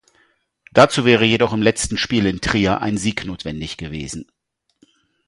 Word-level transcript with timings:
Dazu 0.73 1.05
wäre 1.05 1.25
jedoch 1.25 1.53
im 1.53 1.61
letzten 1.61 1.95
Spiel 1.95 2.25
in 2.25 2.41
Trier 2.41 2.81
ein 2.81 2.97
Sieg 2.97 3.23
notwendig 3.23 3.77
gewesen. 3.77 4.25